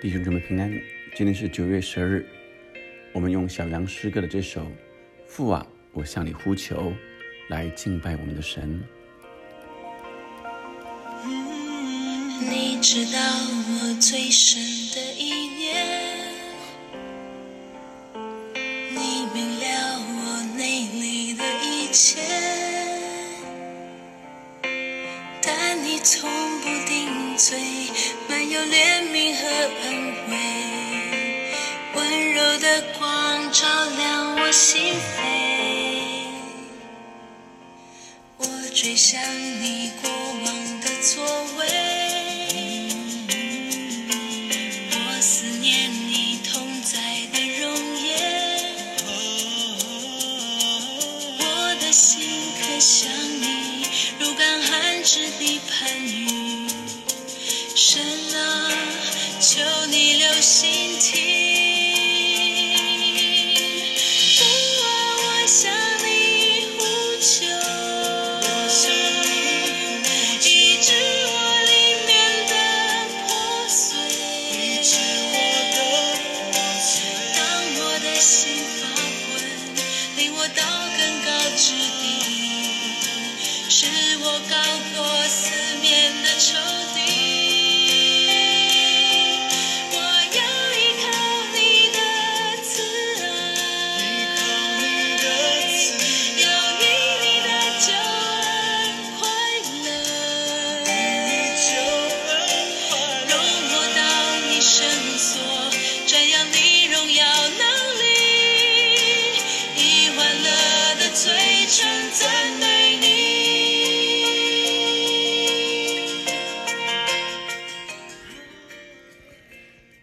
[0.00, 0.70] 弟兄姊妹平安，
[1.16, 2.24] 今天是九月十二日，
[3.12, 4.62] 我们用小杨诗歌的这首
[5.26, 6.92] 《父啊，我向你呼求》
[7.48, 8.80] 来敬拜我们的神。
[12.48, 14.62] 你知道我最深
[14.94, 16.07] 的一念，
[25.82, 26.28] 你从
[26.60, 27.58] 不顶嘴，
[28.28, 29.46] 满有怜悯和
[29.82, 29.86] 安
[30.30, 30.36] 慰，
[31.94, 35.20] 温柔的光照亮我心扉，
[38.38, 39.20] 我追想
[39.62, 41.24] 你过往的作
[55.08, 56.68] 干旱之地盼雨。
[57.74, 58.02] 神
[58.34, 58.70] 啊，
[59.40, 60.97] 求你留心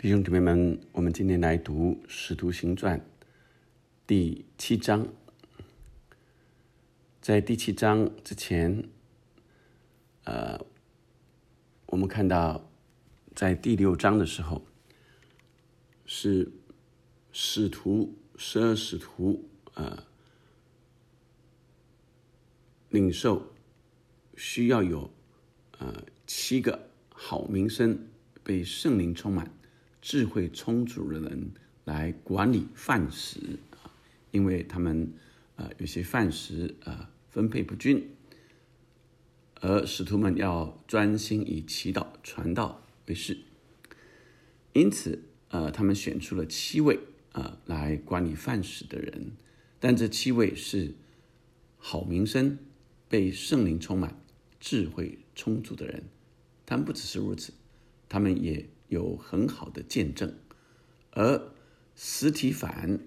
[0.00, 2.98] 弟兄姊妹们，我们今天来读《使徒行传》
[4.06, 5.06] 第七章。
[7.20, 8.88] 在第七章之前，
[10.24, 10.58] 呃，
[11.84, 12.66] 我们看到
[13.34, 14.64] 在第六章的时候，
[16.06, 16.50] 是
[17.30, 20.02] 使徒十二使徒呃
[22.88, 23.52] 领受
[24.34, 25.12] 需要有
[25.78, 28.08] 呃七个好名声、
[28.42, 29.52] 被圣灵充满、
[30.00, 31.52] 智慧充足的人
[31.84, 33.92] 来管理饭食啊，
[34.30, 35.12] 因为他们
[35.56, 38.10] 呃有些饭食呃分配不均，
[39.60, 43.38] 而使徒们要专心以祈祷传道为事，
[44.72, 46.98] 因此呃他们选出了七位
[47.32, 49.32] 呃来管理饭食的人，
[49.78, 50.94] 但这七位是
[51.76, 52.58] 好名声、
[53.08, 54.22] 被圣灵充满、
[54.58, 56.04] 智慧充足的人。
[56.64, 57.52] 他们不只是如此，
[58.08, 60.34] 他们也有很好的见证。
[61.12, 61.50] 而
[61.94, 63.00] 斯提凡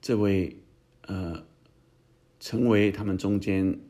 [0.00, 0.56] 这位
[1.02, 1.44] 呃，
[2.38, 3.80] 成为他们中间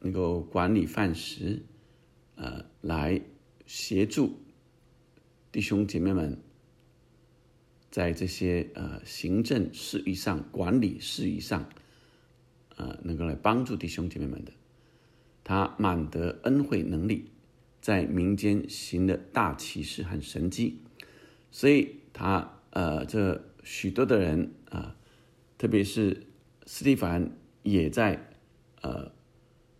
[0.00, 1.62] 能够管理饭食，
[2.36, 3.20] 呃，来
[3.66, 4.40] 协助
[5.52, 6.40] 弟兄姐妹们
[7.90, 11.68] 在这些呃行政事宜上、管理事宜上，
[12.76, 14.52] 呃，能够来帮助弟兄姐妹们的。
[15.44, 17.31] 他满得恩惠能力，
[17.82, 20.78] 在民间行的大奇事和神迹，
[21.50, 24.96] 所以他呃，这许多的人啊、
[25.58, 26.26] 特别是
[26.64, 27.30] 斯蒂凡
[27.62, 28.30] 也在
[28.80, 29.10] 呃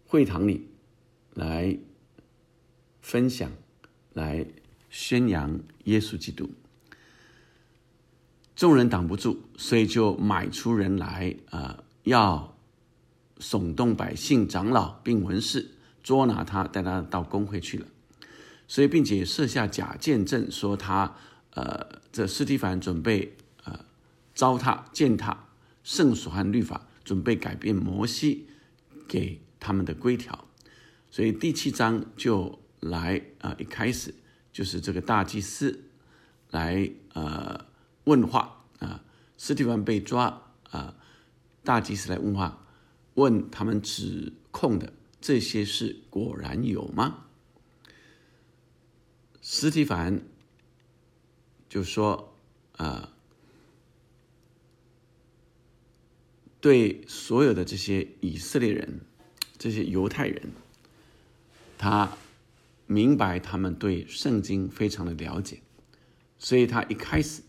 [0.05, 0.69] 会堂里
[1.35, 1.79] 来
[3.01, 3.51] 分享，
[4.13, 4.45] 来
[4.91, 6.51] 宣扬耶稣基督。
[8.57, 12.57] 众人挡不住，所以就买出人来啊、要
[13.39, 15.71] 耸动百姓、长老并文士，
[16.03, 17.87] 捉拿他，带他到公会去了。
[18.69, 21.15] 所以，并且设下假见证，说他
[21.51, 23.85] 呃，这斯蒂凡准备呃
[24.35, 25.49] 糟蹋、践踏
[25.85, 28.47] 圣所和律法，准备改变摩西
[29.07, 30.47] 给他们的规条。
[31.11, 34.15] 所以第七章就来啊、呃一开始
[34.51, 35.85] 就是这个大祭司
[36.51, 37.67] 来呃
[38.05, 39.05] 问话啊、
[39.37, 40.95] 斯蒂凡被抓啊、
[41.63, 42.65] 大祭司来问话，
[43.15, 44.91] 问他们指控的
[45.23, 47.27] 这些事果然有吗？
[49.41, 50.21] 斯蒂凡
[51.69, 52.35] 就说
[52.77, 53.15] 啊、
[56.61, 59.01] 对所有的这些以色列人、
[59.57, 60.51] 这些犹太人，
[61.79, 62.17] 他
[62.87, 65.63] 明白他们对圣经非常的了解，
[66.39, 67.43] 所以他一开始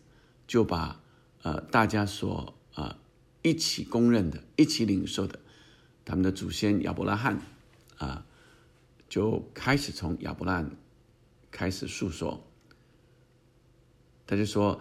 [0.47, 1.01] 就把
[1.41, 2.97] 呃大家所呃
[3.41, 5.39] 一起公认的、一起领受的，
[6.05, 7.41] 他们的祖先亚伯拉罕
[7.97, 8.25] 啊、
[9.07, 10.71] 就开始从亚伯拉罕
[11.51, 12.45] 开始诉说。
[14.25, 14.79] 他就说：“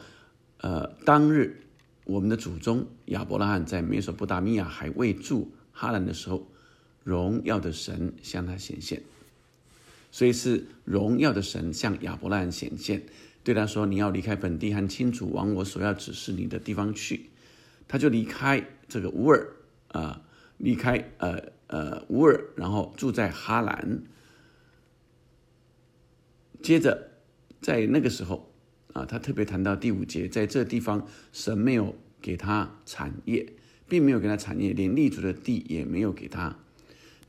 [0.59, 1.67] 呃，当日
[2.05, 6.47] 我们的祖宗亚伯拉罕在美索不达米亚还未住哈兰的时候，
[7.03, 9.03] 荣耀的神向他显现，
[10.13, 13.03] 所以是荣耀的神向亚伯拉罕显现，
[13.43, 17.31] 对他说：‘你要离开本地和亲族，往我所要指示你的地方去。’
[17.89, 19.55] 他就离开这个乌尔
[19.89, 20.23] 啊，
[20.57, 24.05] 离开呃呃乌尔，然后住在哈兰。
[26.63, 27.11] 接着
[27.61, 28.49] 在那个时候。”
[28.93, 33.55] 啊，他特别谈到第五节，在这地方，神没有给他产业，
[33.89, 36.59] 并没有给他产业，连立足的地也没有给他，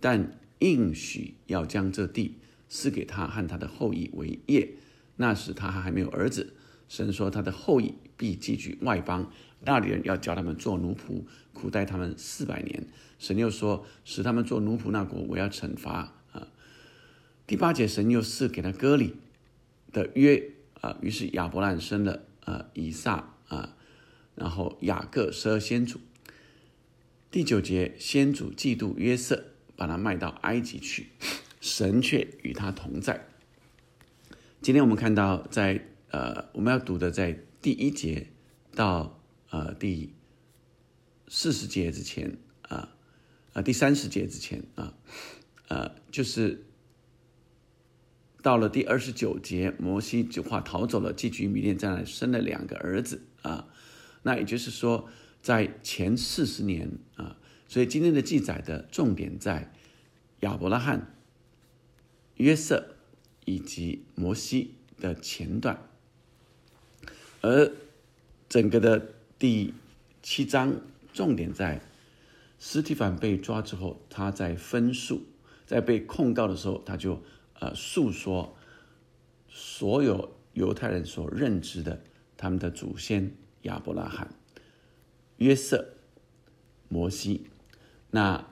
[0.01, 2.37] 但应许要将这地
[2.67, 4.73] 赐给他和他的后裔为业。
[5.15, 6.53] 那时他还还没有儿子，
[6.89, 9.31] 神说他的后裔必寄居外邦，
[9.61, 11.23] 那里人要教他们做奴仆，
[11.53, 12.85] 苦待他们四百年。
[13.19, 16.47] 神又说，使他们做奴仆那国，我要惩罚啊。
[17.47, 19.15] 第八节，神又赐给他割礼
[19.91, 20.51] 的约。
[20.81, 23.73] 啊，于是亚伯兰生了啊以撒啊，
[24.35, 26.01] 然后雅各十二先祖。
[27.31, 29.45] 第九节，先祖嫉妒约瑟，
[29.77, 31.07] 把他卖到埃及去，
[31.61, 33.27] 神却与他同在。
[34.61, 38.27] 今天我们看到，在呃我们要读的在第一节
[38.75, 39.17] 到
[39.51, 40.13] 呃第
[41.27, 42.95] 四十节之前啊
[43.53, 44.93] 啊第三十节之前啊
[45.67, 46.65] 呃就是。
[48.41, 53.69] 到了第二十九节，摩西就话逃走了，寄居米甸，在那生了两个儿子啊。
[54.23, 55.07] 那也就是说，
[55.41, 57.37] 在前四十年啊，
[57.69, 59.71] 所以今天的记载的重点在
[60.41, 61.15] 亚伯拉罕、
[62.35, 62.97] 约瑟
[63.45, 65.89] 以及摩西的前段，
[67.39, 67.71] 而
[68.49, 69.73] 整个的第
[70.21, 70.81] 七章
[71.13, 71.80] 重点在
[72.60, 75.21] 斯提凡被抓之后，他在分述，
[75.65, 77.24] 在被控告的时候，他就。
[77.60, 78.57] 呃，诉说
[79.48, 82.04] 所有犹太人所认知的
[82.36, 83.31] 他们的祖先
[83.62, 84.33] 亚伯拉罕、
[85.38, 85.94] 约瑟、
[86.89, 87.48] 摩西，
[88.12, 88.45] 那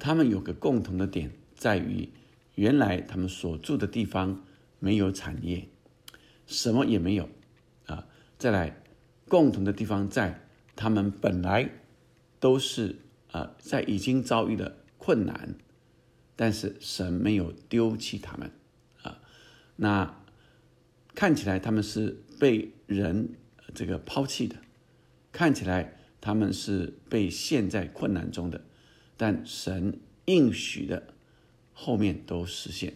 [0.00, 2.08] 他们有个共同的点，在于
[2.56, 4.44] 原来他们所住的地方
[4.80, 5.68] 没有产业，
[6.44, 7.28] 什么也没有
[7.86, 8.08] 啊。
[8.36, 8.82] 再来，
[9.28, 10.47] 共同的地方在
[10.78, 11.68] 他们本来
[12.38, 13.00] 都是
[13.32, 15.56] 啊，在已经遭遇了困难。
[16.36, 18.52] 但是神没有丢弃他们，
[19.02, 19.20] 啊，
[19.74, 20.22] 那
[21.16, 23.30] 看起来他们是被人
[23.74, 24.54] 这个抛弃的，
[25.32, 28.64] 看起来他们是被陷在困难中的，
[29.16, 31.08] 但神应许的
[31.72, 32.94] 后面都实现，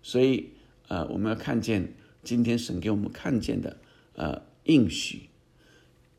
[0.00, 0.52] 所以
[0.86, 3.78] 呃，我们要看见今天神给我们看见的
[4.14, 5.29] 呃应许、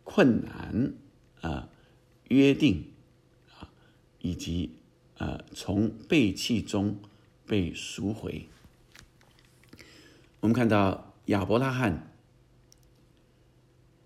[0.04, 0.94] 困难
[1.42, 1.70] 啊、
[2.30, 2.92] 约定
[3.58, 3.70] 啊
[4.20, 4.78] 以及。
[5.18, 7.00] 呃，从背弃中
[7.46, 8.48] 被赎回。
[10.40, 12.12] 我们看到亚伯拉罕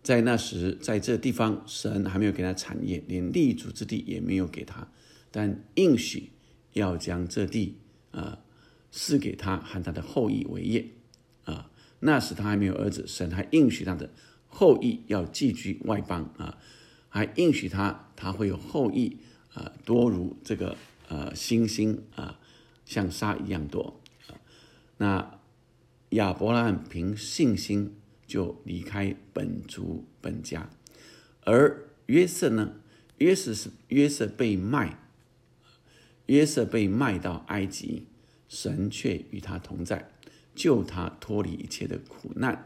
[0.03, 4.89] 在那时在这地方，神还没有给他产业，连立足之地也没有给他，
[5.31, 6.31] 但应许
[6.73, 7.77] 要将这地
[8.11, 8.39] 啊
[8.91, 10.89] 赐给他和他的后裔为业
[11.45, 11.71] 啊。
[12.01, 14.09] 那时他还没有儿子，神还应许他的
[14.55, 16.57] 后裔要寄居外邦啊，
[17.09, 19.17] 还应许他他会有后裔
[19.53, 20.77] 啊，多如这个。
[21.07, 22.39] 呃，星星啊，
[22.83, 24.33] 像沙一样多啊。
[24.97, 25.39] 那
[26.09, 27.95] 亚伯拉罕凭信心
[28.25, 30.67] 就离开本族本家，
[31.41, 32.73] 而约瑟呢？
[33.19, 34.97] 约瑟是约瑟被卖，
[36.25, 38.07] 约瑟被卖到埃及，
[38.49, 40.09] 神却与他同在，
[40.55, 42.65] 救他脱离一切的苦难，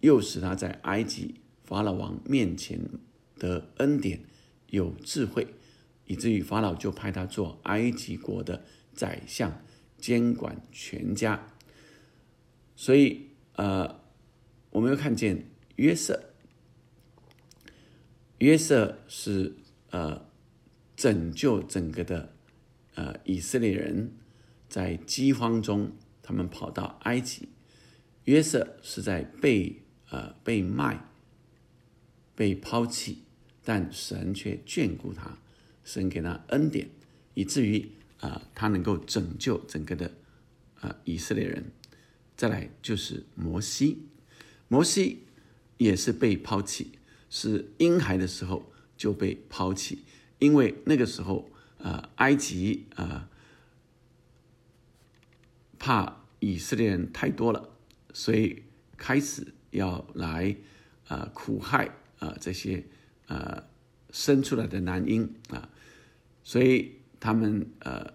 [0.00, 2.80] 又使他在埃及法老王面前
[3.38, 4.24] 得恩典，
[4.68, 5.46] 有智慧。
[6.06, 8.64] 以至于法老就派他做埃及国的
[8.94, 9.62] 宰相，
[9.98, 11.52] 监管全家。
[12.74, 14.00] 所以，呃，
[14.70, 16.32] 我们又看见约瑟，
[18.38, 19.54] 约瑟是
[19.90, 20.30] 呃
[20.96, 22.34] 拯救整个的
[22.94, 24.12] 呃以色列人，
[24.66, 27.50] 在饥荒中，他们跑到埃及。
[28.24, 31.04] 约瑟是在被呃被卖、
[32.34, 33.22] 被抛弃，
[33.64, 35.38] 但神却眷顾他。
[35.84, 36.90] 神给他恩典，
[37.34, 40.12] 以至于啊，他能够拯救整个的
[40.80, 41.72] 啊以色列人。
[42.36, 44.06] 再来就是摩西，
[44.68, 45.24] 摩西
[45.78, 46.92] 也是被抛弃，
[47.30, 50.04] 是婴孩的时候就被抛弃，
[50.38, 53.28] 因为那个时候啊，埃及啊
[55.78, 57.70] 怕以色列人太多了，
[58.12, 58.62] 所以
[58.96, 60.56] 开始要来
[61.06, 62.84] 啊苦害啊这些
[63.26, 63.64] 啊
[64.10, 65.68] 生出来的男婴啊。
[66.42, 68.14] 所以他们呃，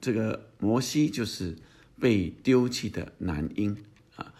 [0.00, 1.56] 这个摩西就是
[1.98, 3.76] 被丢弃的男婴
[4.16, 4.32] 啊，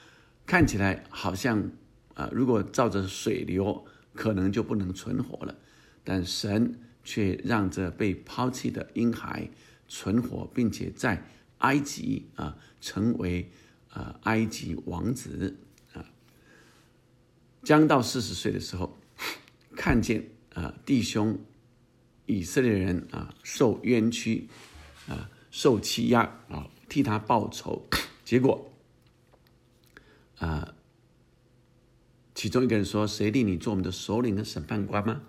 [0.46, 1.70] 看起来好像
[2.14, 5.54] 啊，如果照着水流，可能就不能存活了。
[6.02, 9.50] 但神却让这被抛弃的婴孩
[9.86, 11.22] 存活，并且在
[11.58, 13.50] 埃及啊成为
[13.90, 15.58] 啊埃及王子。
[17.62, 18.98] 将到四十岁的时候，
[19.76, 21.38] 看见啊弟兄
[22.26, 24.48] 以色列人啊受冤屈
[25.08, 26.70] 啊受欺压啊。
[26.90, 27.86] 替他报仇，
[28.24, 28.72] 结果，
[30.38, 30.74] 啊，
[32.34, 35.22] 其中一个人说：“谁立你做我们的首领的审判官吗？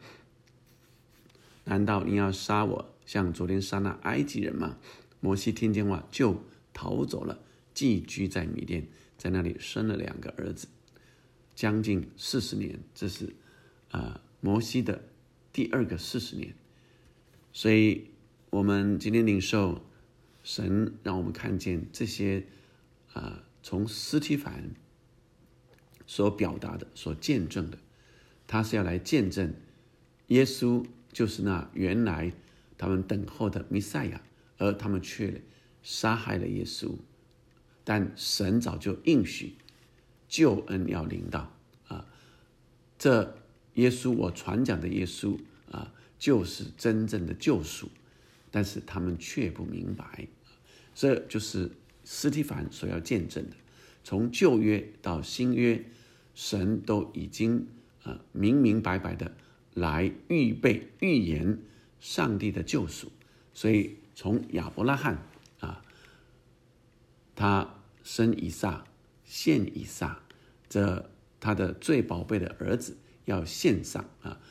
[1.65, 4.79] 难道你要杀我，像昨天杀那埃及人吗？”
[5.21, 7.43] 摩西听见话就逃走了，
[7.75, 8.87] 寄居在米甸，
[9.19, 10.67] 在那里生了两个儿子，
[11.61, 12.79] 将近四十年。
[12.95, 13.35] 这是
[13.91, 15.03] 啊，摩西的
[15.53, 16.55] 第二个四十年。
[17.53, 18.07] 所以，
[18.49, 19.85] 我们今天领受。
[20.43, 22.47] 神让我们看见这些，
[23.13, 24.71] 啊，从斯提凡
[26.07, 27.77] 所表达的、所见证的，
[28.47, 29.53] 他是要来见证
[30.29, 32.33] 耶稣就是那原来
[32.75, 34.23] 他们等候的弥赛亚，
[34.57, 35.43] 而他们却
[35.83, 36.95] 杀害了耶稣。
[37.83, 39.53] 但神早就应许
[40.31, 41.51] 救恩要领到
[41.89, 42.07] 啊，
[42.97, 43.35] 这
[43.73, 45.37] 耶稣我传讲的耶稣
[45.69, 47.89] 啊，就是真正的救赎。
[48.49, 50.27] 但是他们却不明白，
[50.95, 51.71] 这就是
[52.05, 53.55] 斯蒂凡所要见证的。
[54.03, 55.85] 从旧约到新约，
[56.33, 57.67] 神都已经
[58.03, 59.33] 啊明明白白的
[59.73, 61.59] 来预备预言
[61.99, 63.11] 上帝的救赎。
[63.53, 65.23] 所以从亚伯拉罕
[65.59, 65.81] 啊，
[67.35, 68.85] 他生以撒，
[69.31, 70.21] 献以撒，
[70.67, 71.09] 这
[71.39, 74.41] 他的最宝贝的儿子要献上啊，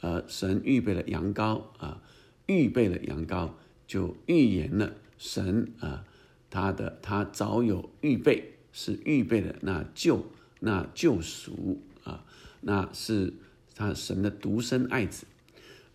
[0.00, 2.00] 呃，神预备了羊羔啊。
[2.46, 3.50] 预备了羊羔，
[3.86, 6.06] 就预言了神啊，
[6.48, 10.24] 他的他早有预备，是预备的那救
[10.60, 12.24] 那救赎啊，
[12.60, 13.34] 那是
[13.74, 15.26] 他神的独生爱子，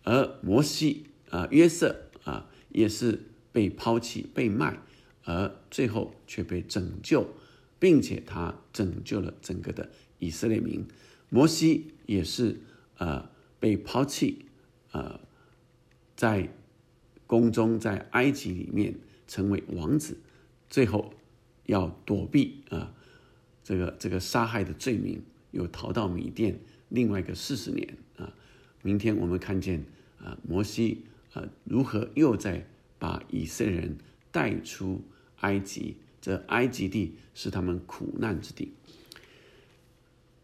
[0.04, 4.78] 而摩西啊约瑟啊也是被抛弃被卖，
[5.24, 7.26] 而最后却被拯救，
[7.84, 10.86] 并且他拯救了整个的以色列民。
[11.28, 12.62] 摩西也是
[12.96, 13.28] 呃
[13.60, 14.46] 被抛弃
[14.92, 15.20] 呃。
[16.16, 16.48] 在
[17.26, 18.94] 宫中，在埃及里面
[19.26, 20.16] 成为王子，
[20.70, 21.12] 最后
[21.66, 22.94] 要躲避啊，
[23.62, 28.32] 这个这个杀害的罪名，又逃到米甸另外一个四十年啊。
[28.80, 29.84] 明天我们看见
[30.18, 32.66] 啊，摩西啊如何又在
[32.98, 33.98] 把以色列人
[34.30, 35.02] 带出
[35.40, 38.72] 埃及，这埃及地是他们苦难之地。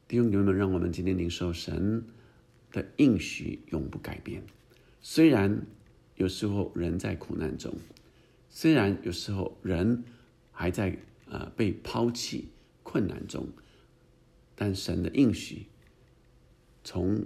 [0.07, 2.05] 弟兄姐妹们，让我们今天领受神
[2.71, 4.43] 的应许，永不改变。
[5.01, 5.65] 虽然
[6.17, 7.75] 有时候人在苦难中，
[8.51, 10.05] 虽然有时候人
[10.53, 10.99] 还在
[11.31, 12.49] 呃被抛弃
[12.83, 13.49] 困难中，
[14.55, 15.65] 但神的应许
[16.85, 17.25] 从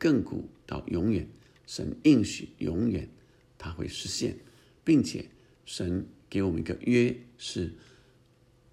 [0.00, 1.28] 亘古到永远，
[1.68, 3.08] 神应许永远
[3.56, 4.38] 它会实现，
[4.82, 5.26] 并且
[5.64, 7.72] 神给我们一个约，是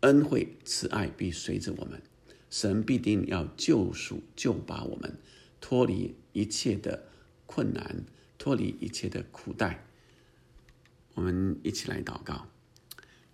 [0.02, 2.02] 恩惠慈爱必随着我们，
[2.50, 5.18] 神必定要救赎救拔我们，
[5.60, 7.06] 脱离一切的
[7.46, 8.06] 困难。
[8.42, 9.84] 脱离一切的苦待，
[11.14, 12.48] 我们一起来祷告。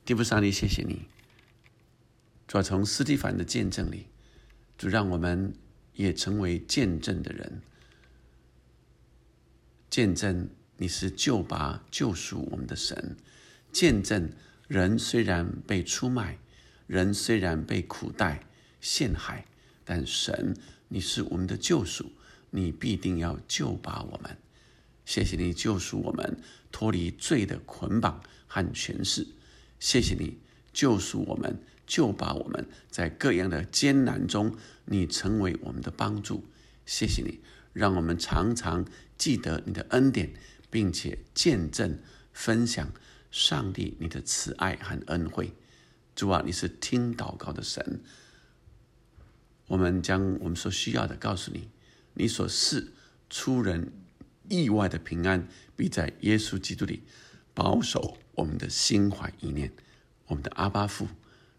[0.03, 1.03] 地父上帝，谢谢你，
[2.47, 4.07] 主从斯蒂凡的见证里，
[4.79, 5.53] 主让我们
[5.93, 7.61] 也成为见证的人，
[9.91, 13.15] 见证你是救拔救赎我们的神，
[13.71, 14.31] 见证
[14.67, 16.39] 人虽然被出卖，
[16.87, 18.41] 人虽然被苦待
[18.79, 19.45] 陷害，
[19.83, 20.55] 但神
[20.87, 22.11] 你是我们的救赎，
[22.51, 24.37] 你必定要救拔我们。
[25.05, 26.37] 谢谢你救赎我们
[26.71, 29.27] 脱离罪的捆绑和权势，
[29.79, 30.39] 谢谢你
[30.73, 36.43] 救赎我们，救把我们在各样的艰难中，你成为我们的帮助。
[36.85, 37.39] 谢谢你，
[37.73, 38.85] 让我们常常
[39.17, 40.33] 记得你的恩典，
[40.69, 41.99] 并且见证
[42.33, 42.91] 分享
[43.31, 45.53] 上帝你的慈爱和恩惠。
[46.15, 48.01] 主啊，你是听祷告的神，
[49.67, 51.69] 我们将我们所需要的告诉你，
[52.13, 52.93] 你所示
[53.29, 53.91] 出人。
[54.47, 57.01] 意外的平安，必在耶稣基督里
[57.55, 59.73] 保守我们的心怀意念。
[60.27, 61.07] 我们的阿巴父，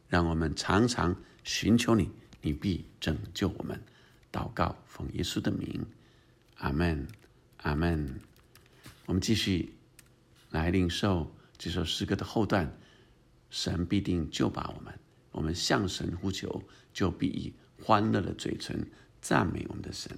[0.08, 3.82] 让我们常常寻求你，你必拯救我们。
[4.30, 5.84] 祷告，奉耶稣的名，
[6.58, 7.08] 阿门，
[7.56, 8.20] 阿门。
[9.06, 9.74] 我们继续
[10.50, 12.72] 来领受这首诗歌的后段：
[13.50, 14.92] 神必定就把我们。
[15.32, 16.62] 我们向神呼求，
[16.92, 20.10] 就必以欢乐的嘴唇赞美我们的神。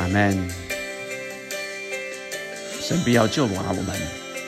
[0.00, 0.50] Amen。
[2.80, 4.00] 神必要救拔我们，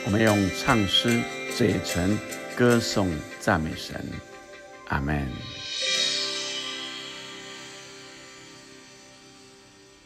[0.07, 1.21] 我们用唱诗、
[1.55, 2.19] 嘴唇
[2.57, 4.03] 歌颂、赞美神。
[4.89, 5.29] 阿 man。